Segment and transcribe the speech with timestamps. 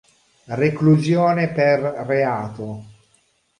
[0.55, 2.85] Reclusione per reato.